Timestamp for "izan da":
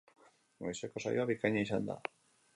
1.67-2.01